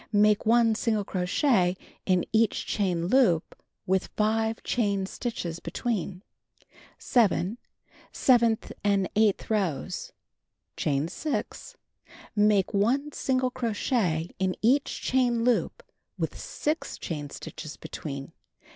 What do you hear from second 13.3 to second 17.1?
crochet in each chain loop with 6